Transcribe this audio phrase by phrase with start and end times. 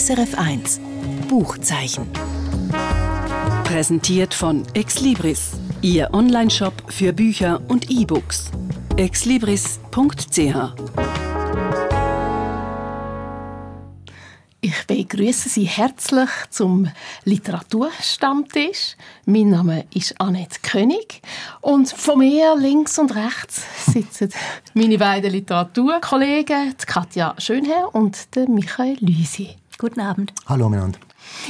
[0.00, 0.80] SRF 1
[1.28, 2.10] Buchzeichen.
[3.64, 5.50] Präsentiert von Exlibris,
[5.82, 8.50] Ihr Onlineshop für Bücher und E-Books.
[8.96, 9.76] exlibris.ch
[14.62, 16.90] Ich begrüße Sie herzlich zum
[17.24, 18.96] Literaturstammtisch.
[19.26, 21.20] Mein Name ist Annette König
[21.60, 24.30] und von mir links und rechts sitzen
[24.72, 28.16] meine beiden Literaturkollegen, Katja Schönherr und
[28.48, 29.56] Michael Lüsi.
[29.80, 30.32] Guten Abend.
[30.46, 31.00] Hallo miteinander.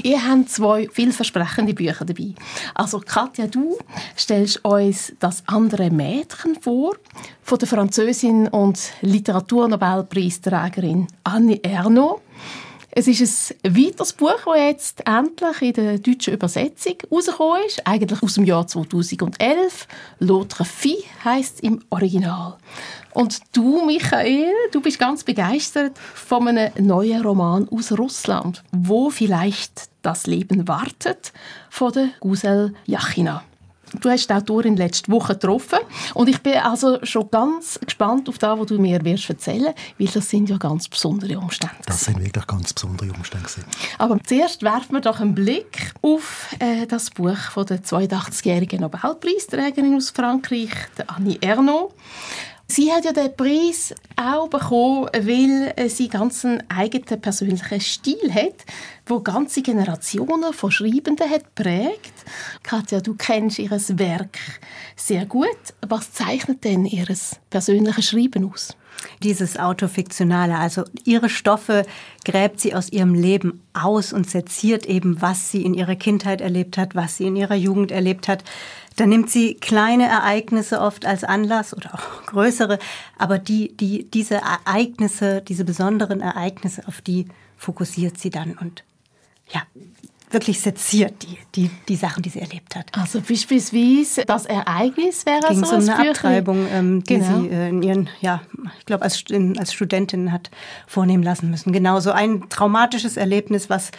[0.04, 2.36] Ihr habt zwei vielversprechende Bücher dabei.
[2.76, 3.76] Also Katja, du
[4.16, 6.94] stellst uns das andere Mädchen vor,
[7.42, 12.20] von der Französin und Literaturnobelpreisträgerin Annie Ernaux.
[12.92, 18.20] Es ist ein weiteres Buch, das jetzt endlich in der deutschen Übersetzung rausgekommen ist, eigentlich
[18.20, 19.86] aus dem Jahr 2011.
[20.20, 22.56] «L'autre fille» heisst es im Original.
[23.12, 29.88] Und du, Michael, du bist ganz begeistert von einem neuen Roman aus Russland, wo vielleicht
[30.02, 31.32] das Leben wartet,
[31.68, 33.45] von der Gusel Yachina.
[33.99, 35.80] Du hast die Autorin letzte Woche getroffen
[36.15, 40.07] und ich bin also schon ganz gespannt auf das, was du mir wirst erzählen, weil
[40.09, 41.74] das sind ja ganz besondere Umstände.
[41.87, 43.49] Das sind wirklich ganz besondere Umstände.
[43.99, 49.96] Aber zuerst werfen wir doch einen Blick auf äh, das Buch von der 82-jährigen Nobelpreisträgerin
[49.96, 51.93] aus Frankreich, der Annie Ernaux.
[52.71, 58.65] Sie hat ja den Preis auch bekommen, weil sie ganz einen eigenen persönlichen Stil hat,
[59.07, 62.15] wo ganze Generationen von Schreibenden hat prägt.
[62.62, 64.38] Katja, du kennst ihr Werk
[64.94, 65.49] sehr gut.
[65.84, 67.09] Was zeichnet denn ihr
[67.50, 68.77] persönliches Schreiben aus?
[69.22, 71.84] Dieses Autofiktionale, also ihre Stoffe
[72.25, 76.78] gräbt sie aus ihrem Leben aus und seziert eben, was sie in ihrer Kindheit erlebt
[76.78, 78.44] hat, was sie in ihrer Jugend erlebt hat.
[78.97, 82.78] Da nimmt sie kleine Ereignisse oft als Anlass oder auch größere,
[83.19, 88.84] aber die, die, diese Ereignisse, diese besonderen Ereignisse, auf die fokussiert sie dann und
[89.53, 89.62] ja,
[90.31, 92.86] wirklich seziert, die, die, die Sachen, die sie erlebt hat.
[92.97, 97.41] Also beispielsweise das Ereignis wäre Ging so um eine Abtreibung, ähm, die Genau.
[97.43, 98.41] sie äh, in ihren, ja,
[98.78, 100.50] ich glaube, als, in, als Studentin hat
[100.87, 101.72] vornehmen lassen müssen.
[101.72, 103.91] Genau, so ein traumatisches Erlebnis, was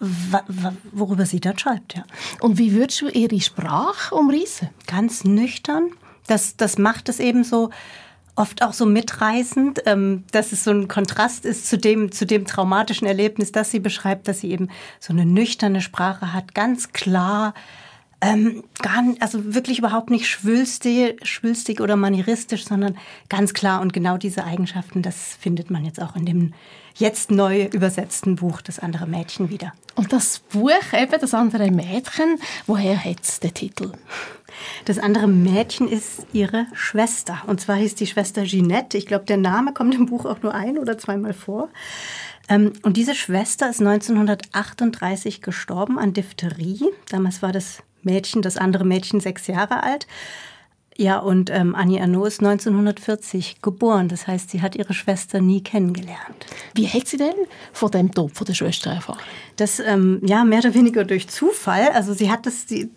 [0.00, 2.04] wa- wa- worüber sie dann schreibt, ja.
[2.40, 4.68] Und wie würdest du ihre Sprache umreißen?
[4.88, 5.90] Ganz nüchtern.
[6.26, 7.70] Das, das macht es eben so
[8.34, 12.46] oft auch so mitreißend, ähm, dass es so ein Kontrast ist zu dem, zu dem
[12.46, 14.68] traumatischen Erlebnis, das sie beschreibt, dass sie eben
[15.00, 17.54] so eine nüchterne Sprache hat, ganz klar,
[18.22, 22.96] ähm, gar, also wirklich überhaupt nicht schwülstig, schwülstig oder manieristisch, sondern
[23.28, 26.54] ganz klar und genau diese Eigenschaften, das findet man jetzt auch in dem
[26.94, 29.72] jetzt neu übersetzten Buch Das andere Mädchen wieder.
[29.96, 33.92] Und das Buch, eben das andere Mädchen, woher hat es den Titel?
[34.84, 37.42] Das andere Mädchen ist ihre Schwester.
[37.46, 38.98] Und zwar hieß die Schwester Ginette.
[38.98, 41.70] Ich glaube, der Name kommt im Buch auch nur ein oder zweimal vor.
[42.48, 46.84] Ähm, Und diese Schwester ist 1938 gestorben an Diphtherie.
[47.08, 50.06] Damals war das Mädchen, das andere Mädchen, sechs Jahre alt.
[50.96, 54.08] Ja, und ähm, Annie Ernaux ist 1940 geboren.
[54.08, 56.46] Das heißt, sie hat ihre Schwester nie kennengelernt.
[56.74, 57.34] Wie hat sie denn
[57.72, 59.18] von dem Tod von der Schwester erfahren?
[59.56, 61.88] Das, ähm, ja, mehr oder weniger durch Zufall.
[61.94, 62.90] Also sie hat das, sie,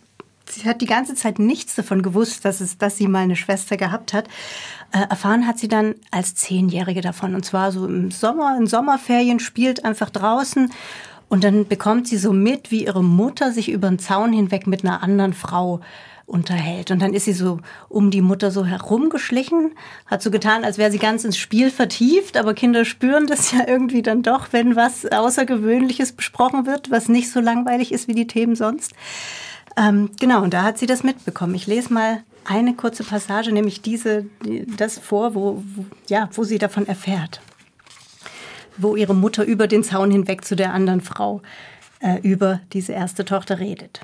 [0.50, 3.78] sie hat die ganze Zeit nichts davon gewusst, dass, es, dass sie mal eine Schwester
[3.78, 4.28] gehabt hat.
[4.92, 7.34] Äh, erfahren hat sie dann als Zehnjährige davon.
[7.34, 10.70] Und zwar so im Sommer, in Sommerferien, spielt einfach draußen.
[11.28, 14.84] Und dann bekommt sie so mit, wie ihre Mutter sich über den Zaun hinweg mit
[14.84, 15.82] einer anderen Frau
[16.28, 16.90] unterhält.
[16.92, 19.72] Und dann ist sie so um die Mutter so herumgeschlichen,
[20.08, 23.68] hat so getan, als wäre sie ganz ins Spiel vertieft, aber Kinder spüren das ja
[23.68, 28.28] irgendwie dann doch, wenn was Außergewöhnliches besprochen wird, was nicht so langweilig ist wie die
[28.28, 28.94] Themen sonst.
[29.78, 31.54] Ähm, genau, und da hat sie das mitbekommen.
[31.54, 36.44] Ich lese mal eine kurze Passage, nämlich diese, die- das vor, wo, wo, ja, wo
[36.44, 37.42] sie davon erfährt.
[38.78, 41.42] Wo ihre Mutter über den Zaun hinweg zu der anderen Frau
[42.00, 44.02] äh, über diese erste Tochter redet.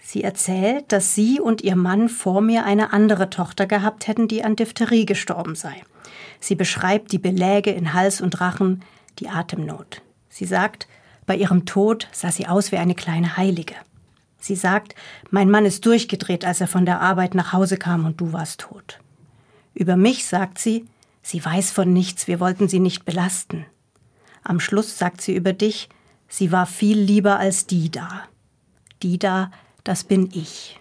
[0.00, 4.42] Sie erzählt, dass sie und ihr Mann vor mir eine andere Tochter gehabt hätten, die
[4.42, 5.82] an Diphtherie gestorben sei.
[6.40, 8.82] Sie beschreibt die Beläge in Hals und Rachen,
[9.18, 10.00] die Atemnot.
[10.30, 10.88] Sie sagt,
[11.26, 13.74] bei ihrem Tod sah sie aus wie eine kleine Heilige.
[14.40, 14.94] Sie sagt,
[15.30, 18.60] mein Mann ist durchgedreht, als er von der Arbeit nach Hause kam und du warst
[18.60, 19.00] tot.
[19.74, 20.86] Über mich sagt sie,
[21.28, 23.66] sie weiß von nichts, wir wollten sie nicht belasten.
[24.42, 25.90] Am Schluss sagt sie über dich,
[26.26, 28.24] sie war viel lieber als die da.
[29.02, 29.50] Die da,
[29.84, 30.80] das bin ich.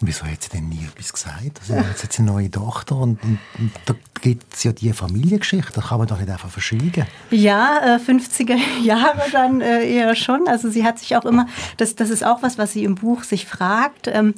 [0.00, 1.60] Wieso hat sie denn nie etwas gesagt?
[1.60, 4.92] Also jetzt hat sie eine neue Tochter und, und, und da gibt es ja die
[4.92, 7.04] Familiengeschichte, da kann man doch nicht einfach verschwiegen.
[7.30, 10.46] Ja, äh, 50er Jahre dann äh, eher schon.
[10.48, 13.24] Also sie hat sich auch immer, das, das ist auch was, was sie im Buch
[13.24, 14.06] sich fragt.
[14.06, 14.34] Ähm,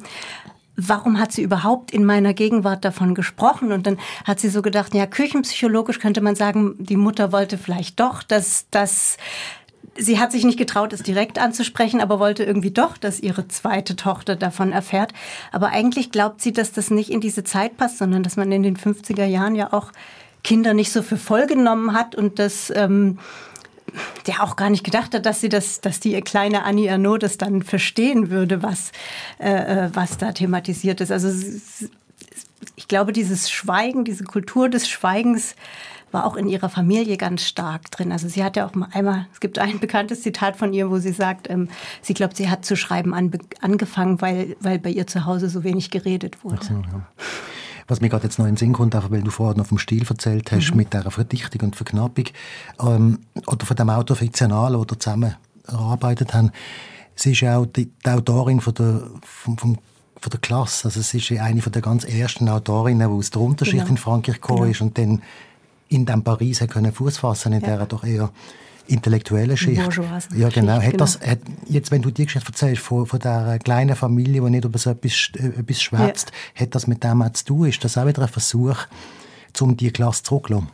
[0.87, 3.71] warum hat sie überhaupt in meiner Gegenwart davon gesprochen?
[3.71, 7.99] Und dann hat sie so gedacht, ja, küchenpsychologisch könnte man sagen, die Mutter wollte vielleicht
[7.99, 9.17] doch, dass das
[9.97, 13.95] sie hat sich nicht getraut, es direkt anzusprechen, aber wollte irgendwie doch, dass ihre zweite
[13.95, 15.13] Tochter davon erfährt.
[15.51, 18.63] Aber eigentlich glaubt sie, dass das nicht in diese Zeit passt, sondern dass man in
[18.63, 19.91] den 50er Jahren ja auch
[20.43, 23.19] Kinder nicht so für voll genommen hat und dass ähm,
[24.27, 27.37] der auch gar nicht gedacht hat, dass sie das, dass die kleine Annie Arnaud das
[27.37, 28.91] dann verstehen würde, was,
[29.39, 29.51] äh,
[29.85, 31.11] äh was da thematisiert ist.
[31.11, 31.29] Also
[32.75, 35.55] ich glaube, dieses Schweigen, diese Kultur des Schweigens
[36.11, 38.11] war auch in ihrer Familie ganz stark drin.
[38.11, 40.97] Also sie hat ja auch mal einmal, es gibt ein bekanntes Zitat von ihr, wo
[40.97, 41.69] sie sagt, ähm,
[42.01, 45.63] sie glaubt, sie hat zu schreiben an, angefangen, weil, weil bei ihr zu Hause so
[45.63, 46.67] wenig geredet wurde.
[46.91, 47.07] Ja.
[47.91, 49.77] Was mir gerade jetzt noch in den Sinn kommt, einfach weil du vorhin noch vom
[49.77, 50.77] Stil erzählt hast, mhm.
[50.77, 52.23] mit der Verdichtung und Verknappung,
[52.79, 55.35] ähm, oder von dem Autor Fiktional oder zusammen
[55.67, 56.51] erarbeitet haben,
[57.15, 59.77] sie ist ja auch die, die Autorin von der, vom, vom
[60.21, 60.85] von der Klasse.
[60.85, 63.89] Also es ist eine von der ganz ersten Autorinnen, die aus der Unterschicht genau.
[63.89, 64.71] in Frankreich gekommen genau.
[64.71, 65.21] ist und dann
[65.89, 67.75] in dem Paris können Fuß fassen in ja.
[67.75, 68.31] der doch eher
[68.87, 69.81] intellektuelle Schicht.
[70.35, 70.81] Ja, genau.
[70.81, 71.31] Hat das, genau.
[71.31, 74.77] Hat, jetzt, wenn du die Geschichte erzählst von, von der kleinen Familie, die nicht über
[74.77, 76.61] so etwas, äh, etwas schwätzt, ja.
[76.61, 77.67] hat das mit dem auch zu tun?
[77.67, 78.77] Ist das auch wieder ein Versuch,
[79.59, 80.69] um die Klasse zurückzulassen?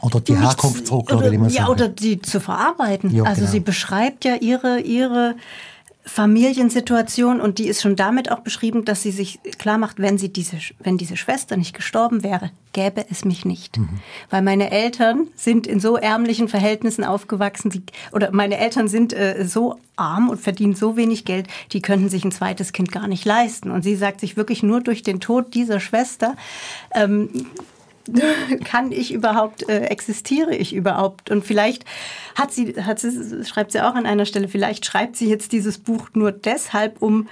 [0.00, 3.14] Oder die Herkunft zurückzulassen, oder, Ja, oder die zu verarbeiten.
[3.14, 3.52] Ja, also genau.
[3.52, 5.36] sie beschreibt ja ihre, ihre
[6.04, 10.32] Familiensituation und die ist schon damit auch beschrieben, dass sie sich klar macht, wenn sie
[10.32, 13.78] diese, wenn diese Schwester nicht gestorben wäre, gäbe es mich nicht.
[13.78, 14.00] Mhm.
[14.28, 19.44] Weil meine Eltern sind in so ärmlichen Verhältnissen aufgewachsen, die, oder meine Eltern sind äh,
[19.46, 23.24] so arm und verdienen so wenig Geld, die könnten sich ein zweites Kind gar nicht
[23.24, 23.70] leisten.
[23.70, 26.34] Und sie sagt sich wirklich nur durch den Tod dieser Schwester,
[26.94, 27.46] ähm,
[28.64, 31.30] kann ich überhaupt, äh, existiere ich überhaupt?
[31.30, 31.84] Und vielleicht
[32.34, 35.78] hat sie, hat sie, schreibt sie auch an einer Stelle, vielleicht schreibt sie jetzt dieses
[35.78, 37.28] Buch nur deshalb, um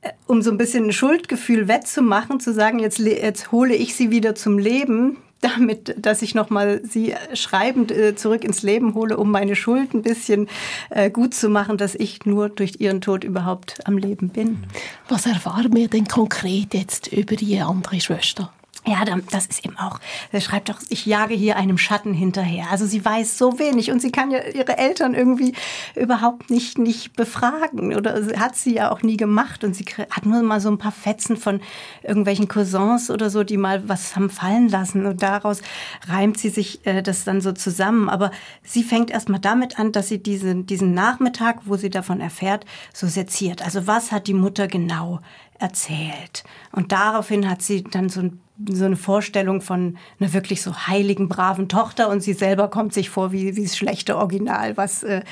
[0.00, 4.10] äh, um so ein bisschen ein Schuldgefühl wettzumachen, zu sagen, jetzt, jetzt hole ich sie
[4.10, 9.30] wieder zum Leben, damit, dass ich nochmal sie schreibend äh, zurück ins Leben hole, um
[9.30, 10.48] meine Schuld ein bisschen
[10.88, 14.64] äh, gut zu machen, dass ich nur durch ihren Tod überhaupt am Leben bin.
[15.08, 18.52] Was erfahren wir denn konkret jetzt über die andere Schwester?
[18.86, 19.98] Ja, das ist eben auch,
[20.30, 22.66] er schreibt doch, ich jage hier einem Schatten hinterher.
[22.70, 25.54] Also sie weiß so wenig und sie kann ja ihre Eltern irgendwie
[25.94, 30.42] überhaupt nicht, nicht befragen oder hat sie ja auch nie gemacht und sie hat nur
[30.42, 31.62] mal so ein paar Fetzen von
[32.02, 35.62] irgendwelchen Cousins oder so, die mal was haben fallen lassen und daraus
[36.06, 38.10] reimt sie sich äh, das dann so zusammen.
[38.10, 38.32] Aber
[38.62, 42.66] sie fängt erst mal damit an, dass sie diesen, diesen Nachmittag, wo sie davon erfährt,
[42.92, 43.64] so seziert.
[43.64, 45.20] Also was hat die Mutter genau
[45.58, 46.44] erzählt?
[46.70, 51.28] Und daraufhin hat sie dann so ein so eine Vorstellung von einer wirklich so heiligen,
[51.28, 55.22] braven Tochter und sie selber kommt sich vor wie, wie das schlechte Original, was äh,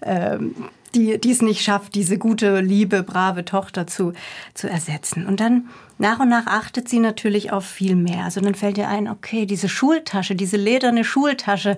[0.00, 0.38] äh,
[0.94, 4.12] die, die es nicht schafft, diese gute, liebe, brave Tochter zu,
[4.54, 5.26] zu ersetzen.
[5.26, 5.68] Und dann
[6.02, 8.24] nach und nach achtet sie natürlich auf viel mehr.
[8.24, 11.76] Also dann fällt ihr ein, okay, diese Schultasche, diese lederne Schultasche,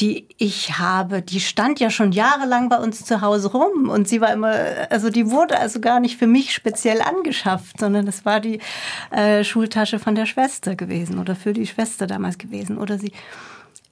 [0.00, 4.22] die ich habe, die stand ja schon jahrelang bei uns zu Hause rum und sie
[4.22, 4.54] war immer,
[4.88, 8.60] also die wurde also gar nicht für mich speziell angeschafft, sondern es war die
[9.10, 12.78] äh, Schultasche von der Schwester gewesen oder für die Schwester damals gewesen.
[12.78, 13.12] Oder sie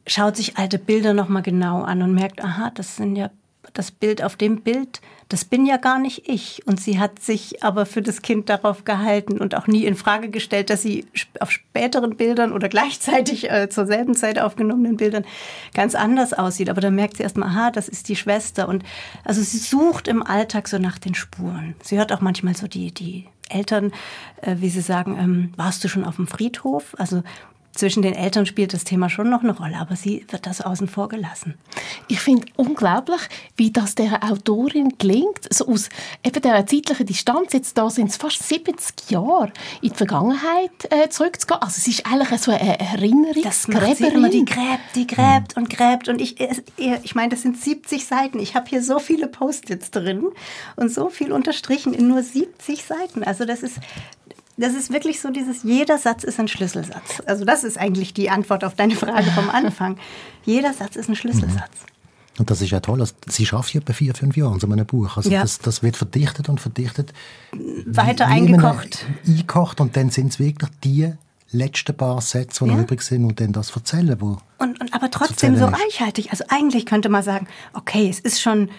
[0.06, 3.28] schaut sich alte Bilder nochmal genau an und merkt, aha, das sind ja
[3.78, 6.66] das Bild auf dem Bild, das bin ja gar nicht ich.
[6.66, 10.30] Und sie hat sich aber für das Kind darauf gehalten und auch nie in Frage
[10.30, 11.06] gestellt, dass sie
[11.38, 15.24] auf späteren Bildern oder gleichzeitig äh, zur selben Zeit aufgenommenen Bildern
[15.74, 16.70] ganz anders aussieht.
[16.70, 18.68] Aber dann merkt sie erstmal, aha, das ist die Schwester.
[18.68, 18.82] Und
[19.24, 21.76] also sie sucht im Alltag so nach den Spuren.
[21.80, 23.92] Sie hört auch manchmal so die, die Eltern,
[24.42, 26.96] äh, wie sie sagen, ähm, warst du schon auf dem Friedhof?
[26.98, 27.22] Also
[27.78, 30.88] zwischen den Eltern spielt das Thema schon noch eine Rolle, aber sie wird das außen
[30.88, 31.54] vor gelassen.
[32.08, 33.20] Ich finde unglaublich,
[33.56, 35.88] wie das der Autorin gelingt, so aus
[36.24, 41.08] eben der zeitlichen Distanz, jetzt da sind es fast 70 Jahre, in die Vergangenheit äh,
[41.08, 41.62] zurückzugehen.
[41.62, 43.42] Also es ist eigentlich so eine Erinnerung.
[43.42, 46.36] Das macht immer, die gräbt, die gräbt und gräbt und ich,
[46.76, 48.40] ich meine, das sind 70 Seiten.
[48.40, 50.28] Ich habe hier so viele Post-its drin
[50.76, 53.22] und so viel unterstrichen in nur 70 Seiten.
[53.22, 53.78] Also das ist
[54.58, 57.22] das ist wirklich so dieses, jeder Satz ist ein Schlüsselsatz.
[57.26, 59.96] Also das ist eigentlich die Antwort auf deine Frage vom Anfang.
[60.44, 61.70] jeder Satz ist ein Schlüsselsatz.
[61.82, 61.98] Mhm.
[62.38, 63.00] Und das ist ja toll.
[63.00, 65.16] Also, sie schafft ja bei vier, fünf Jahren so einem Buch.
[65.16, 65.42] Also ja.
[65.42, 67.12] das, das wird verdichtet und verdichtet.
[67.86, 69.06] Weiter eingekocht.
[69.26, 71.12] Eingekocht und dann sind es wirklich die
[71.50, 72.80] letzten paar Sätze, die ja.
[72.80, 76.30] übrig sind und dann das erzählen, wo und, und aber trotzdem so reichhaltig.
[76.30, 78.70] Also eigentlich könnte man sagen, okay, es ist schon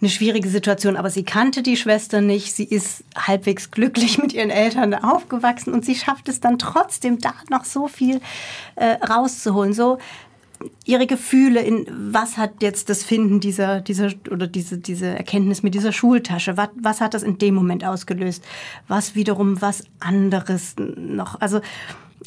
[0.00, 2.54] eine schwierige Situation, aber sie kannte die Schwester nicht.
[2.54, 7.32] Sie ist halbwegs glücklich mit ihren Eltern aufgewachsen und sie schafft es dann trotzdem, da
[7.50, 8.20] noch so viel
[8.74, 9.72] äh, rauszuholen.
[9.72, 9.98] So
[10.84, 15.74] ihre Gefühle in was hat jetzt das Finden dieser dieser oder diese diese Erkenntnis mit
[15.74, 18.42] dieser Schultasche was, was hat das in dem Moment ausgelöst
[18.88, 21.60] was wiederum was anderes noch also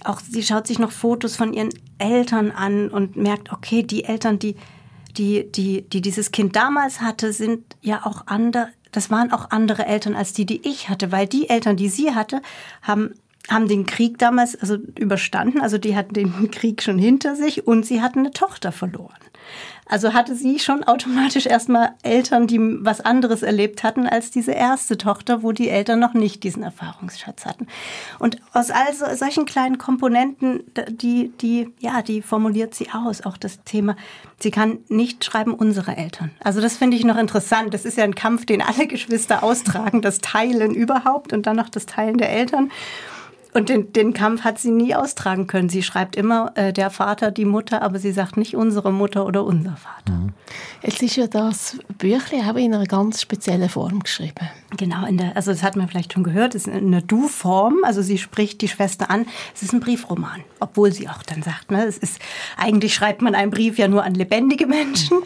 [0.04, 4.38] auch sie schaut sich noch Fotos von ihren Eltern an und merkt okay die Eltern
[4.38, 4.56] die
[5.18, 9.86] die die die dieses Kind damals hatte sind ja auch andere das waren auch andere
[9.86, 12.42] Eltern als die die ich hatte weil die Eltern die sie hatte
[12.82, 13.13] haben
[13.50, 15.62] haben den Krieg damals also überstanden.
[15.62, 19.18] Also die hatten den Krieg schon hinter sich und sie hatten eine Tochter verloren.
[19.89, 24.98] Also hatte sie schon automatisch erstmal Eltern, die was anderes erlebt hatten als diese erste
[24.98, 27.65] Tochter, wo die Eltern noch nicht diesen Erfahrungsschatz hatten.
[28.19, 33.36] Und aus all so, solchen kleinen Komponenten, die, die, ja, die formuliert sie aus, auch
[33.36, 33.96] das Thema.
[34.39, 36.29] Sie kann nicht schreiben unsere Eltern.
[36.39, 37.74] Also das finde ich noch interessant.
[37.74, 41.69] Das ist ja ein Kampf, den alle Geschwister austragen, das Teilen überhaupt und dann noch
[41.69, 42.72] das Teilen der Eltern.
[43.51, 45.70] Und den, den Kampf hat sie nie austragen können.
[45.70, 49.44] Sie schreibt immer äh, der Vater, die Mutter, aber sie sagt nicht unsere Mutter oder
[49.44, 50.13] unser Vater.
[50.13, 50.34] Mhm.
[50.84, 54.48] Jetzt ist ja das Büchlein aber in einer ganz speziellen Form geschrieben.
[54.77, 58.03] Genau, in der, also das hat man vielleicht schon gehört, es ist eine Du-Form, also
[58.03, 59.25] sie spricht die Schwester an.
[59.56, 62.20] Es ist ein Briefroman, obwohl sie auch dann sagt, ne, es ist,
[62.56, 65.18] eigentlich schreibt man einen Brief ja nur an lebendige Menschen.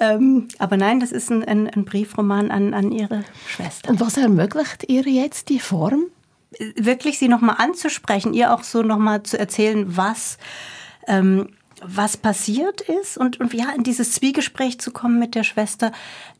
[0.00, 3.90] Ähm, aber nein, das ist ein, ein, ein Briefroman an, an ihre Schwester.
[3.90, 6.06] Und was ermöglicht ihr jetzt die Form?
[6.76, 10.38] Wirklich sie noch mal anzusprechen, ihr auch so noch mal zu erzählen, was
[11.06, 11.50] ähm,
[11.80, 15.92] was passiert ist und und ja in dieses Zwiegespräch zu kommen mit der Schwester,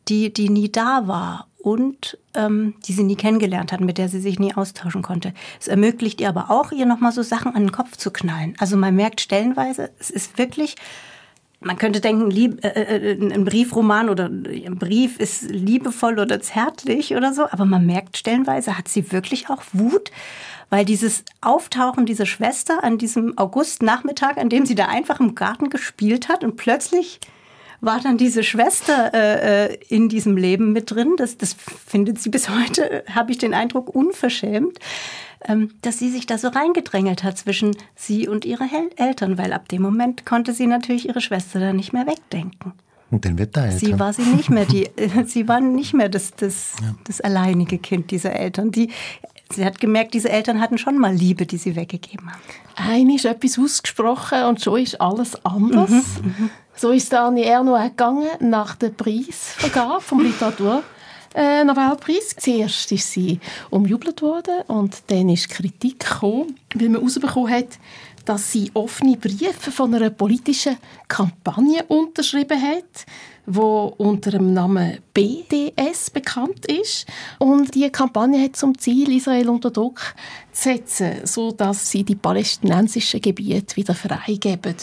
[0.08, 4.20] die die nie da war und ähm, die sie nie kennengelernt hat, mit der sie
[4.20, 5.34] sich nie austauschen konnte.
[5.60, 8.54] Es ermöglicht ihr aber auch ihr noch mal so Sachen an den Kopf zu knallen.
[8.58, 10.76] Also man merkt stellenweise, es ist wirklich,
[11.60, 17.16] man könnte denken lieb, äh, äh, ein Briefroman oder ein Brief ist liebevoll oder zärtlich
[17.16, 20.12] oder so, aber man merkt stellenweise hat sie wirklich auch Wut,
[20.70, 25.70] weil dieses Auftauchen dieser Schwester an diesem Augustnachmittag, an dem sie da einfach im Garten
[25.70, 27.18] gespielt hat und plötzlich
[27.80, 31.14] war dann diese Schwester äh, äh in diesem Leben mit drin.
[31.16, 34.78] Das, das findet sie bis heute, habe ich den Eindruck unverschämt.
[35.46, 39.52] Ähm, dass sie sich da so reingedrängelt hat zwischen sie und ihre Hel Eltern, weil
[39.52, 42.72] ab dem Moment konnte sie natürlich ihre Schwester da nicht mehr wegdenken.
[43.10, 44.90] Und den wird sie war sie nicht mehr die
[45.26, 46.94] sie waren nicht mehr das, das, ja.
[47.04, 48.90] das alleinige Kind dieser Eltern die
[49.52, 52.40] sie hat gemerkt diese Eltern hatten schon mal Liebe die sie weggegeben haben
[52.76, 56.50] ein ist etwas ausgesprochen und schon ist alles anders mhm, mhm.
[56.76, 60.82] so ist Dani Erno gegangen nach der Preisvergabe vom Literatur
[61.34, 62.34] äh, Nobelpreis.
[62.36, 63.40] Zuerst ist sie
[63.70, 67.78] umjubelt worden und dann ist Kritik gekommen, weil man herausbekommen hat,
[68.24, 70.76] dass sie offene Briefe von einer politischen
[71.06, 73.06] Kampagne unterschrieben hat,
[73.48, 77.06] wo unter dem Namen BDS bekannt ist.
[77.38, 80.14] Und die Kampagne hat zum Ziel, Israel unter Druck
[80.52, 84.74] zu setzen, so dass sie die palästinensischen Gebiete wieder freigeben.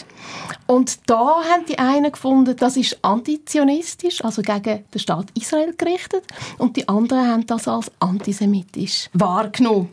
[0.65, 6.23] Und da haben die einen gefunden, das ist antizionistisch, also gegen den Staat Israel gerichtet,
[6.57, 9.89] und die anderen haben das als antisemitisch wahrgenommen.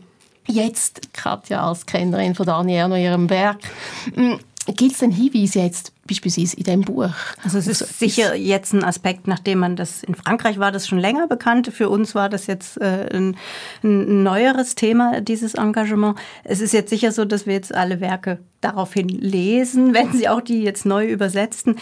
[0.47, 3.59] Jetzt, Katja, als Kennerin von Daniel und ihrem Werk,
[4.13, 4.39] hm,
[4.71, 7.09] gibt es einen Hinweis jetzt beispielsweise in dem Buch?
[7.43, 10.99] Also es ist sicher jetzt ein Aspekt, nachdem man das in Frankreich war das schon
[10.99, 11.71] länger bekannt.
[11.73, 13.35] Für uns war das jetzt äh, ein,
[13.83, 16.17] ein neueres Thema, dieses Engagement.
[16.43, 20.41] Es ist jetzt sicher so, dass wir jetzt alle Werke daraufhin lesen, wenn sie auch
[20.41, 21.77] die jetzt neu übersetzten.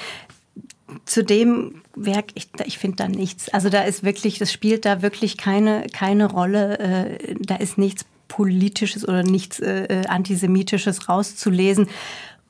[1.06, 3.48] Zu dem Werk, ich, ich finde da nichts.
[3.50, 6.80] Also da ist wirklich, das spielt da wirklich keine, keine Rolle.
[6.80, 11.88] Äh, da ist nichts politisches oder nichts äh, äh, antisemitisches rauszulesen.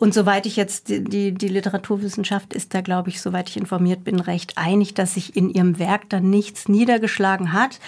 [0.01, 4.03] Und soweit ich jetzt die, die, die Literaturwissenschaft ist da glaube ich, soweit ich informiert
[4.03, 7.79] bin, recht einig, dass sich in ihrem Werk dann nichts niedergeschlagen hat.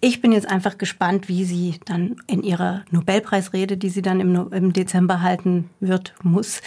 [0.00, 4.52] Ich bin jetzt einfach gespannt, wie sie dann in ihrer Nobelpreisrede, die sie dann im,
[4.52, 6.60] im Dezember halten wird muss,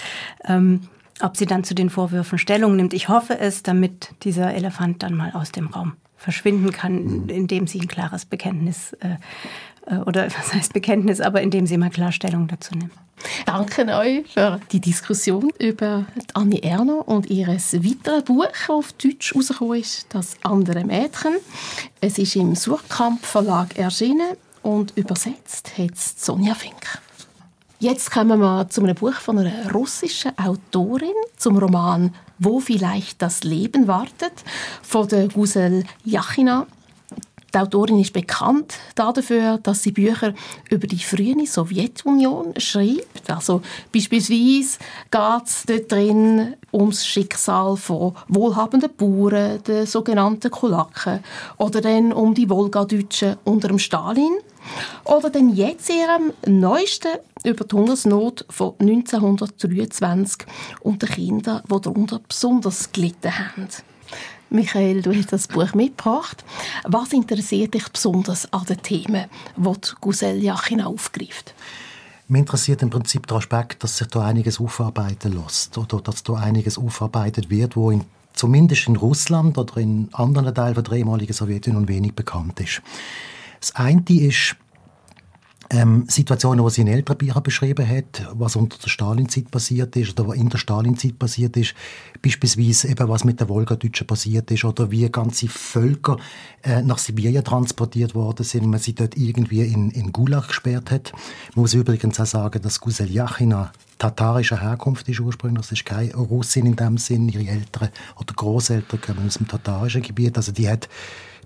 [0.44, 0.82] ähm,
[1.22, 2.94] ob sie dann zu den Vorwürfen Stellung nimmt.
[2.94, 7.80] Ich hoffe es, damit dieser Elefant dann mal aus dem Raum verschwinden kann, indem sie
[7.80, 9.16] ein klares Bekenntnis äh, äh,
[9.86, 12.92] oder was heißt Bekenntnis, aber indem sie mal Klarstellung dazu nehmen.
[13.46, 19.36] Danke euch für die Diskussion über Annie Erner und ihres weiteren Buch, das auf Deutsch
[19.36, 21.36] rausgekommen ist, «Das andere Mädchen».
[22.00, 27.00] Es ist im Surkamp Verlag erschienen und übersetzt hat Sonja Fink.
[27.80, 33.44] Jetzt kommen wir zu einem Buch von einer russischen Autorin, zum Roman «Wo vielleicht das
[33.44, 34.34] Leben wartet»
[34.84, 36.68] von der Gusel Jachina
[37.54, 40.34] Die Autorin ist bekannt dafür, dass sie Bücher
[40.70, 43.30] über die frühe Sowjetunion schreibt.
[43.30, 44.80] Also beispielsweise
[45.12, 51.24] geht es dort drin ums Schicksal von wohlhabenden Bauern, den sogenannten Kulaken,
[51.58, 54.38] oder dann um die Wolgadeutschen unter dem Stalin,
[55.04, 60.46] oder dann jetzt ihrem neuesten über die Hungersnot von 1923
[60.82, 63.68] und die Kinder, die darunter besonders gelitten haben.
[64.52, 66.44] Michael, du hast das Buch mitgebracht.
[66.84, 71.54] Was interessiert dich besonders an den Themen, die Gusel Jachin aufgreift?
[72.28, 76.34] Mich interessiert im Prinzip der Aspekt, dass sich da einiges aufarbeiten lässt oder dass da
[76.34, 78.04] einiges aufarbeitet wird, wo in,
[78.34, 82.82] zumindest in Russland oder in anderen Teilen der ehemaligen Sowjetunion wenig bekannt ist.
[83.62, 84.58] Das eine ist
[85.72, 90.20] ähm, Situationen, die sie in älteren Büchern beschrieben hat, was unter der Stalinzeit passiert ist
[90.20, 91.74] oder was in der Stalinzeit passiert ist,
[92.22, 96.18] beispielsweise eben was mit den Wolgadeutschen passiert ist oder wie ganze Völker
[96.64, 101.14] äh, nach Sibirien transportiert worden sind, man sie dort irgendwie in, in Gulag gesperrt hat.
[101.50, 105.62] Ich muss übrigens auch sagen, dass Guseljachina tatarischer Herkunft ist ursprünglich.
[105.62, 107.30] Das ist keine Russin in dem Sinn.
[107.30, 110.36] Ihre Eltern oder Großeltern kommen aus dem tatarischen Gebiet.
[110.36, 110.90] Also die hat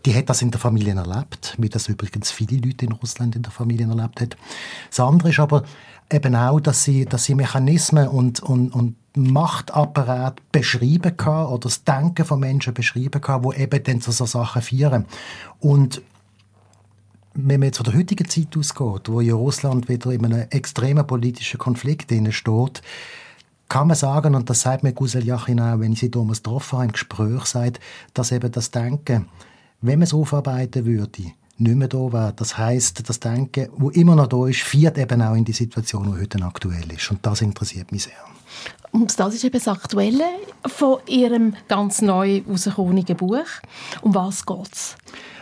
[0.06, 3.42] die hat das in der Familie erlebt, wie das übrigens viele Leute in Russland in
[3.42, 4.38] der Familie erlebt hat.
[4.90, 5.64] Das andere ist aber
[6.12, 11.84] eben auch, dass sie, dass sie Mechanismen und, und, und Machtapparat beschrieben kann oder das
[11.84, 15.06] Denken von Menschen beschrieben kann, wo eben dann zu so Sachen führen.
[15.60, 16.02] Und
[17.34, 21.08] wenn man jetzt von der heutigen Zeit ausgeht, wo ja Russland wieder in einem extremen
[21.08, 22.82] politischen Konflikt steht,
[23.68, 26.84] kann man sagen, und das sagt mir Gusel Yachin auch, wenn ich sie damals getroffen
[26.84, 27.80] im Gespräch sagt,
[28.14, 29.28] dass eben das Denken
[29.86, 32.34] wenn man es aufarbeiten würde, nicht mehr da wäre.
[32.36, 36.12] Das heißt, das Denken, wo immer noch da ist, führt eben auch in die Situation,
[36.12, 37.10] die heute aktuell ist.
[37.12, 38.14] Und das interessiert mich sehr.
[38.92, 40.24] Und das ist eben das Aktuelle
[40.66, 43.46] von Ihrem ganz neu herausgekommenen Buch.
[44.02, 44.96] Um was geht es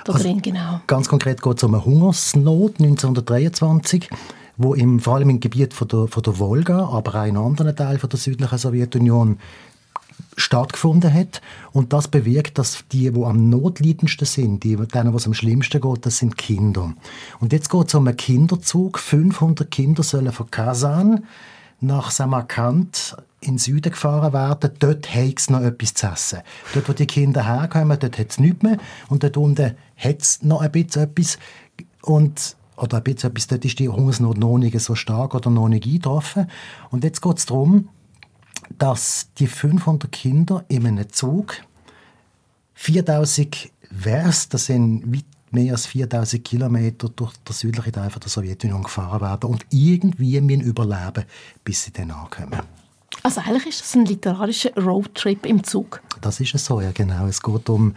[0.06, 0.82] da also, drin genau?
[0.88, 4.10] Ganz konkret geht es um eine Hungersnot 1923
[4.56, 7.76] wo im, vor allem im Gebiet von der, von der Wolga, aber auch in anderen
[7.76, 9.40] Teilen von der südlichen Sowjetunion
[10.38, 11.42] stattgefunden hat.
[11.72, 16.06] Und das bewirkt, dass die, die am notleidendsten sind, die, denen, was am schlimmsten geht,
[16.06, 16.94] das sind Kinder.
[17.40, 19.00] Und jetzt geht es um einen Kinderzug.
[19.00, 21.26] 500 Kinder sollen von Kasan
[21.80, 24.72] nach Samarkand in den Süden gefahren werden.
[24.80, 26.40] Dort hat es noch etwas zu essen.
[26.74, 28.78] Dort, wo die Kinder herkommen, dort hat es nichts mehr.
[29.10, 31.38] Und dort unten hat es noch ein bisschen etwas.
[32.02, 35.68] Und oder ein bisschen etwas, dort ist die Hungersnot noch nicht so stark oder noch
[35.68, 36.48] nicht eingetroffen.
[36.90, 37.90] Und jetzt geht es darum,
[38.78, 41.56] dass die 500 Kinder in einem Zug
[42.76, 48.84] 4000 Vers, das sind weit mehr als 4000 Kilometer durch den südlichen Teil der Sowjetunion
[48.84, 51.26] gefahren werden und irgendwie überleben,
[51.64, 52.60] bis sie dann ankommen.
[53.22, 56.02] Also eigentlich ist das ein literarischer Roadtrip im Zug.
[56.22, 57.28] Das ist es so, ja genau.
[57.28, 57.94] Es geht um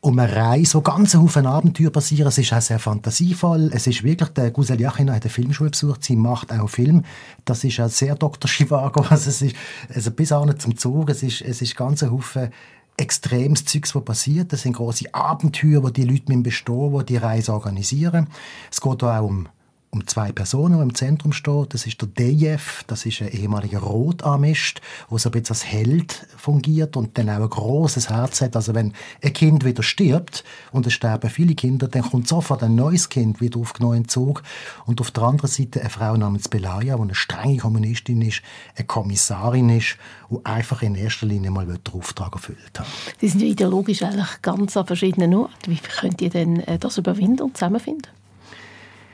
[0.00, 2.28] um eine Reise, wo ganz Haufen Abenteuer passieren.
[2.28, 3.70] Es ist auch sehr fantasievoll.
[3.72, 7.04] Es ist wirklich, der Gusel Yachina hat eine Filmschule besucht, sie macht auch Film.
[7.44, 8.48] Das ist auch sehr Dr.
[8.48, 9.04] Chivago.
[9.10, 9.56] Also es ist,
[9.92, 11.10] also bis auch nicht zum Zug.
[11.10, 12.50] Es ist, es ist ganz Haufen
[12.96, 14.52] extremes Zeugs, was passiert.
[14.52, 18.28] Das sind große Abenteuer, wo die Leute mit bestehen, wo die Reise organisieren.
[18.70, 19.48] Es geht auch um
[19.90, 21.66] um zwei Personen, die im Zentrum stehen.
[21.70, 26.26] Das ist der Dejev, das ist ein ehemaliger Rotarmist, der so ein bisschen als Held
[26.36, 28.54] fungiert und dann auch ein großes Herz hat.
[28.54, 32.74] Also wenn ein Kind wieder stirbt und es sterben viele Kinder, dann kommt sofort ein
[32.74, 34.42] neues Kind wieder in den Zug.
[34.84, 38.42] Und auf der anderen Seite eine Frau namens Belaya, die eine strenge Kommunistin ist,
[38.76, 39.96] eine Kommissarin ist
[40.28, 42.86] und einfach in erster Linie mal den Auftrag erfüllt hat.
[43.20, 45.70] Sie sind ja ideologisch eigentlich ganz an verschiedenen Orten.
[45.70, 48.17] Wie könnt ihr denn äh, das überwinden und zusammenfinden?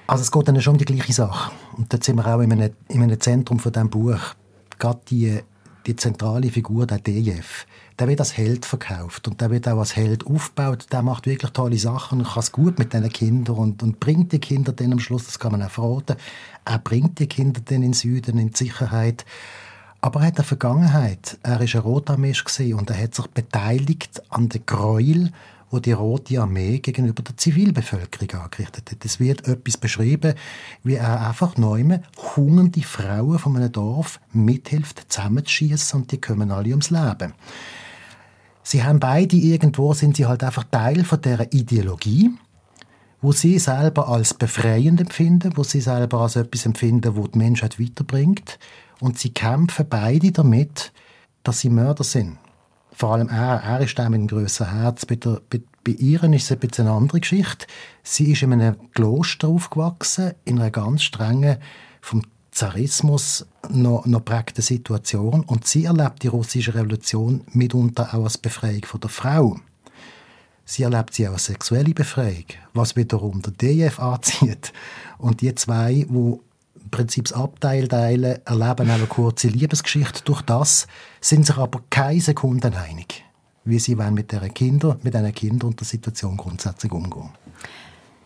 [0.06, 1.52] Also es geht dann schon um die gleiche Sache.
[1.76, 4.20] Und da sind wir auch in einem, in einem Zentrum von diesem Buch.
[4.78, 5.40] Gerade die,
[5.86, 7.66] die zentrale Figur, der DJF,
[7.98, 10.86] der wird als Held verkauft und der wird auch als Held aufgebaut.
[10.92, 14.32] Der macht wirklich tolle Sachen und kann es gut mit diesen Kindern und, und bringt
[14.32, 16.16] die Kinder dann am Schluss, das kann man auch verraten,
[16.64, 19.24] er bringt die Kinder dann in den Süden, in die Sicherheit.
[20.04, 21.38] Aber er hat eine Vergangenheit.
[21.42, 25.32] Er war ein Rotarmist und er hat sich beteiligt an den Gräuel
[25.70, 29.04] wo die Rote Armee gegenüber der Zivilbevölkerung angerichtet hat.
[29.04, 30.34] Es wird etwas beschrieben,
[30.84, 32.02] wie er einfach neume
[32.36, 37.32] hungernde Frauen von einem Dorf mithilft, zusammenzuschießen und die kommen alle ums Leben.
[38.62, 42.30] Sie haben beide irgendwo, sind sie halt einfach Teil von dieser Ideologie,
[43.20, 47.80] wo sie selber als befreiend empfinden, wo sie selber als etwas empfinden, wo die Menschheit
[47.80, 48.60] weiterbringt.
[49.00, 50.92] Und sie kämpfen beide damit,
[51.42, 52.38] dass sie Mörder sind
[52.94, 55.04] vor allem er, er ist der mit dem grössen Herz.
[55.04, 57.66] Bei, der, bei, bei ihr ist es ein bisschen eine andere Geschichte.
[58.02, 61.58] Sie ist in einem Kloster aufgewachsen, in einer ganz strengen,
[62.00, 65.42] vom Zarismus noch, noch prägten Situation.
[65.42, 69.56] Und sie erlebt die russische Revolution mitunter auch als Befreiung von der Frau.
[70.64, 74.72] sie erlebt sie auch als sexuelle Befreiung, was wiederum der DF anzieht.
[75.18, 76.43] Und die zwei, wo
[76.94, 80.22] im Prinzip das Abteil teilen, erleben eine kurze Liebesgeschichte.
[80.24, 80.86] Durch das
[81.20, 83.24] sind sich aber keine Sekunden einig,
[83.64, 87.30] wie sie mit diesen Kindern, mit diesen Kindern und der Situation grundsätzlich umgehen.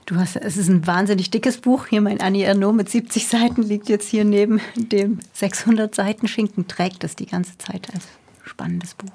[0.04, 1.87] Du hast, es ist ein wahnsinnig dickes Buch.
[1.87, 6.66] Hier mein Annie Ernaux mit 70 Seiten liegt jetzt hier neben dem 600 Seiten Schinken.
[6.66, 8.04] Trägt das die ganze Zeit als
[8.44, 9.12] spannendes Buch?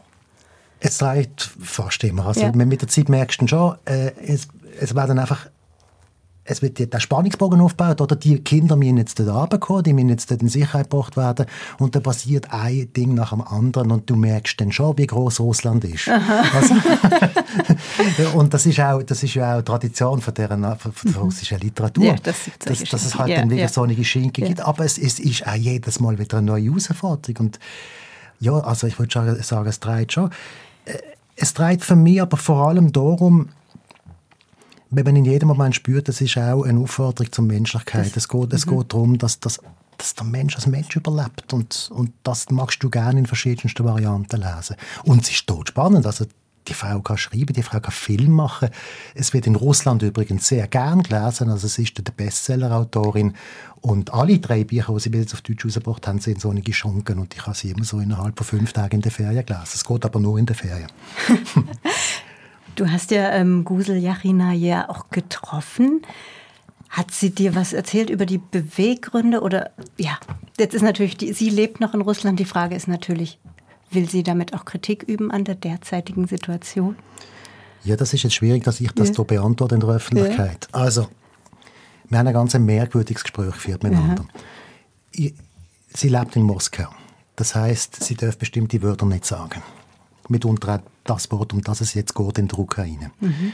[0.79, 2.27] Es trägt fast immer.
[2.27, 2.51] Also ja.
[2.51, 4.47] mit der Zeit merkst du schon, äh, es,
[4.79, 5.47] es werden einfach
[6.45, 10.29] es wird der Spannungsbogen aufgebaut, oder die Kinder müssen jetzt dort runterkommen, die müssen jetzt
[10.29, 11.45] dort in Sicherheit gebracht werden
[11.79, 15.39] und dann passiert ein Ding nach dem anderen und du merkst dann schon, wie groß
[15.39, 16.09] Russland ist.
[16.09, 16.75] Also,
[18.37, 20.77] und das ist auch, das ist ja auch Tradition von der, mhm.
[21.17, 23.69] russischen Literatur, ja, das, das dass, dass es halt ja, dann wirklich ja.
[23.69, 27.37] so eine Schinke gibt, aber es, es ist auch jedes Mal wieder eine neue Herausforderung
[27.45, 27.59] und
[28.39, 30.29] ja, also ich würde sagen, es dreht schon.
[30.85, 30.97] Äh,
[31.35, 33.49] es dreht für mich aber vor allem darum,
[34.95, 38.07] wenn man in jedem Moment spürt, das ist auch eine Aufforderung zur Menschlichkeit.
[38.07, 38.77] Das, es geht, es mhm.
[38.77, 39.59] geht darum, dass, dass,
[39.97, 44.41] dass der Mensch als Mensch überlebt und, und das magst du gerne in verschiedensten Varianten
[44.41, 44.75] lesen.
[45.03, 46.05] Und es ist tot spannend.
[46.05, 46.25] Also
[46.67, 48.69] die Frau kann schreiben, die Frau kann Film machen.
[49.15, 51.49] Es wird in Russland übrigens sehr gern gelesen.
[51.49, 53.33] Also es ist die Bestseller-Autorin.
[53.81, 56.61] Und alle drei Bücher, die sie bis jetzt auf Deutsch rausgebracht haben, sind so eine
[56.61, 57.19] geschunken.
[57.19, 59.71] Und ich habe sie immer so innerhalb von fünf Tagen in der Ferien gelesen.
[59.73, 60.87] Es geht aber nur in der Ferien.
[62.75, 66.01] Du hast ja ähm, Gusel Yachina ja auch getroffen.
[66.89, 70.19] Hat sie dir was erzählt über die Beweggründe oder ja,
[70.59, 72.39] jetzt ist natürlich die, sie lebt noch in Russland.
[72.39, 73.39] Die Frage ist natürlich,
[73.89, 76.95] will sie damit auch Kritik üben an der derzeitigen Situation?
[77.83, 79.13] Ja, das ist jetzt schwierig, dass ich das ja.
[79.15, 80.67] so beantworte in der Öffentlichkeit.
[80.71, 80.79] Ja.
[80.81, 81.07] Also,
[82.09, 84.25] wir haben ein ganz merkwürdiges Gespräch geführt miteinander.
[85.15, 85.31] Ja.
[85.95, 86.89] Sie lebt in Moskau.
[87.35, 89.63] Das heißt, sie darf bestimmte Wörter nicht sagen
[90.29, 93.11] mitunter auch das Wort, um das es jetzt geht in der Ukraine.
[93.19, 93.53] Mhm.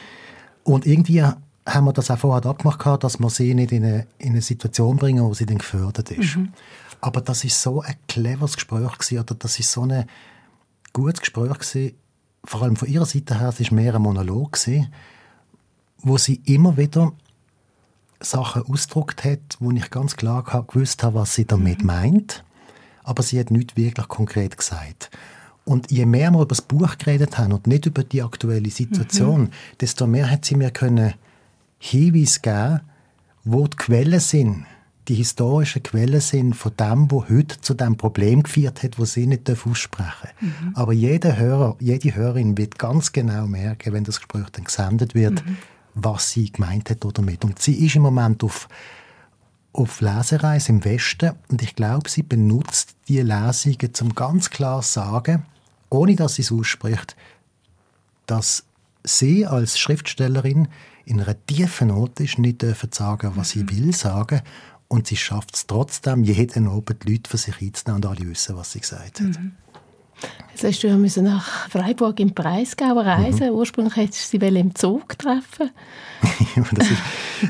[0.63, 4.31] Und irgendwie haben wir das auch vorher abgemacht, dass wir sie nicht in eine, in
[4.31, 6.37] eine Situation bringen, wo sie dann gefördert ist.
[6.37, 6.53] Mhm.
[7.01, 10.05] Aber das ist so ein cleveres Gespräch gewesen, oder das ist so ein
[10.93, 11.95] gutes Gespräch gewesen,
[12.43, 14.93] vor allem von ihrer Seite her, es ist mehr ein Monolog gewesen,
[16.01, 17.11] wo sie immer wieder
[18.19, 21.87] Sachen ausgedrückt hat, wo ich ganz klar gewusst habe, was sie damit mhm.
[21.87, 22.43] meint,
[23.03, 25.09] aber sie hat nicht wirklich konkret gesagt.
[25.69, 29.41] Und je mehr wir über das Buch geredet haben und nicht über die aktuelle Situation,
[29.41, 29.49] mhm.
[29.79, 31.13] desto mehr hat sie mir können
[31.77, 32.79] Hinweise geben,
[33.43, 34.65] wo die Quellen sind,
[35.07, 39.27] die historischen Quellen sind von dem, wo heute zu dem Problem geführt hat, wo sie
[39.27, 40.71] nicht aussprechen mhm.
[40.73, 45.45] Aber jeder Hörer, jede Hörerin wird ganz genau merken, wenn das Gespräch dann gesendet wird,
[45.45, 45.57] mhm.
[45.93, 47.45] was sie gemeint hat oder nicht.
[47.45, 48.67] Und sie ist im Moment auf
[49.71, 54.93] auf Lesereise im Westen und ich glaube, sie benutzt die Lesungen, um ganz klar zu
[54.93, 55.45] sagen,
[55.89, 57.15] ohne dass sie es ausspricht,
[58.25, 58.65] dass
[59.03, 60.67] sie als Schriftstellerin
[61.05, 63.71] in einer tiefen Not ist, nicht dürfen sagen, was sie mhm.
[63.71, 64.41] will sagen.
[64.87, 68.55] Und sie schafft es trotzdem, jeden Abend die Leute für sich einzunehmen und alle wissen,
[68.55, 69.27] was sie gesagt hat.
[69.27, 69.51] Mhm.
[70.51, 73.47] Jetzt hast du ja nach Freiburg im Breisgau reisen.
[73.47, 73.55] Mhm.
[73.55, 75.71] Ursprünglich hättest du sie im Zug treffen
[76.73, 77.01] das, ist,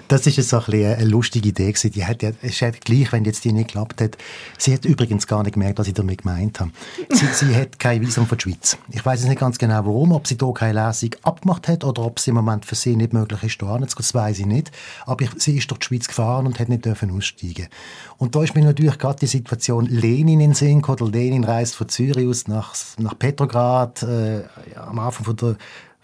[0.08, 1.92] das ist so ein eine lustige Idee gewesen.
[1.92, 4.18] Die hat, es hat gleich, wenn jetzt die nicht geklappt hat.
[4.58, 6.72] Sie hat übrigens gar nicht gemerkt, was ich damit gemeint habe.
[7.10, 8.78] Sie, sie hat kein Visum von der Schweiz.
[8.92, 10.12] Ich weiß nicht ganz genau, warum.
[10.12, 13.14] Ob sie hier keine Lesung abgemacht hat oder ob es im Moment für sie nicht
[13.14, 14.72] möglich ist, hier Das weiß ich nicht.
[15.06, 17.68] Aber ich, sie ist durch die Schweiz gefahren und hat nicht dürfen aussteigen.
[18.18, 21.12] Und da ist mir natürlich gerade die Situation Lenin in den Sinn gekommen.
[21.12, 22.59] Lenin reist von Zürich aus nach,
[22.98, 24.44] nach Petrograd äh,
[24.76, 25.56] am Anfang von der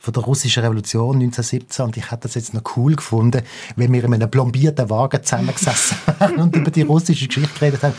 [0.05, 3.41] von der russischen Revolution 1917 und ich hätte das jetzt noch cool gefunden,
[3.75, 7.95] wenn wir in einem plombierten Wagen zusammengesessen wären und über die russische Geschichte geredet haben.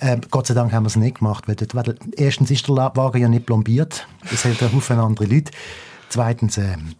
[0.00, 3.22] Ähm, Gott sei Dank haben wir es nicht gemacht, weil dort, erstens ist der Wagen
[3.22, 5.52] ja nicht plombiert, es hat einen Haufen andere Leute.
[6.08, 6.96] Zweitens, ähm,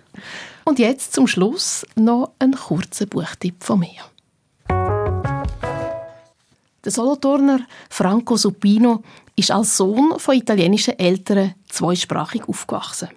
[0.63, 3.89] Und jetzt zum Schluss noch ein kurzer Buchtipp von mir.
[4.69, 5.43] Der
[6.93, 9.03] Solothurner Franco Supino
[9.35, 13.09] ist als Sohn von italienischen Eltern zweisprachig aufgewachsen.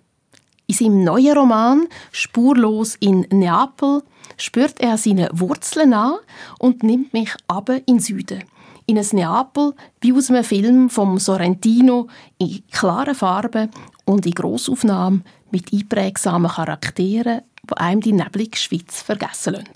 [0.71, 4.05] In seinem neuen Roman Spurlos in Neapel
[4.37, 6.19] spürt er seine Wurzeln an
[6.61, 8.45] und nimmt mich aber in den Süden.
[8.87, 12.07] In ein Neapel wie aus einem Film vom Sorrentino
[12.39, 13.73] in klaren Farben
[14.05, 19.73] und in Grossaufnahmen mit einprägsamen Charakteren, die einem die neblige Schweiz vergessen lassen.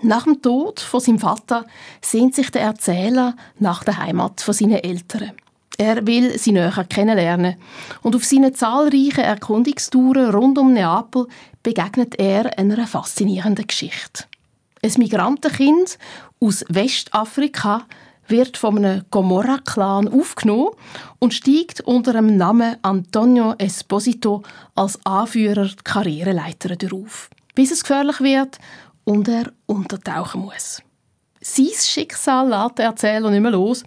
[0.00, 1.66] Nach dem Tod von seinem Vater
[2.00, 5.32] sehnt sich der Erzähler nach der Heimat von seinen Eltern.
[5.78, 7.56] Er will sie näher kennenlernen.
[8.02, 11.26] Und auf seinen zahlreichen Erkundungstouren rund um Neapel
[11.62, 14.24] begegnet er einer faszinierenden Geschichte.
[14.82, 15.98] Ein Migrantenkind
[16.40, 17.86] aus Westafrika
[18.28, 20.70] wird von einem Gomorra-Clan aufgenommen
[21.18, 24.42] und steigt unter dem Namen Antonio Esposito
[24.74, 28.58] als Anführer die Karriereleiter auf, bis es gefährlich wird
[29.04, 30.82] und er untertauchen muss.
[31.42, 33.82] Sein Schicksal lässt der Erzähler nicht mehr los.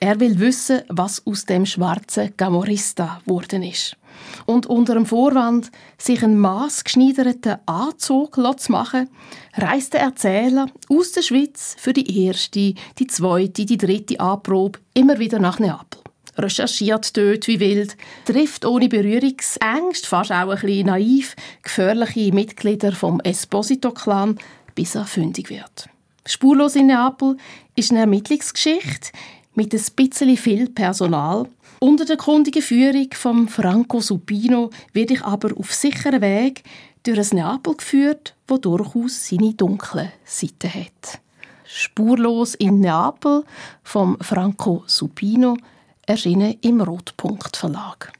[0.00, 3.98] Er will wissen, was aus dem schwarzen Gamorista geworden ist.
[4.46, 9.10] Und unter dem Vorwand, sich einen maßgeschneiderten Anzug zu machen,
[9.54, 15.18] reist der Erzähler aus der Schweiz für die erste, die zweite, die dritte Anprobe immer
[15.18, 16.00] wieder nach Neapel.
[16.38, 23.20] Recherchiert dort wie wild, trifft ohne Berührungsängste, fast auch ein bisschen naiv, gefährliche Mitglieder vom
[23.20, 24.38] Esposito-Clan,
[24.74, 25.90] bis er fündig wird.
[26.26, 27.36] Spurlos in Neapel
[27.76, 29.10] ist eine Ermittlungsgeschichte
[29.54, 31.46] mit ein bisschen viel Personal.
[31.80, 36.62] Unter der kundigen Führung von Franco Supino wird ich aber auf sicheren Weg
[37.02, 41.20] durch ein Neapel geführt, wo durchaus seine dunklen Seiten hat.
[41.66, 43.44] Spurlos in Neapel
[43.82, 45.58] vom Franco Supino
[46.06, 48.12] erschienen im Rotpunkt Verlag.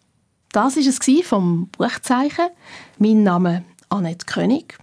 [0.52, 2.48] Das ist es vom Buchzeichen.
[2.98, 4.78] Mein Name Annette König.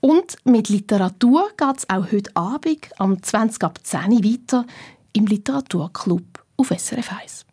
[0.00, 4.64] Und mit Literatur geht es auch heute Abend am 20 ab 10 Uhr weiter
[5.12, 6.22] im Literaturclub
[6.56, 7.46] auf SRF 1.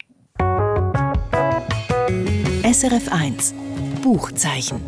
[2.72, 3.54] SRF 1
[4.02, 4.82] Buchzeichen.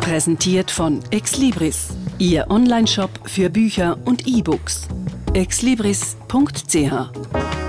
[0.00, 4.88] Präsentiert von Exlibris, Ihr Onlineshop für Bücher und E-Books.
[5.34, 7.67] exlibris.ch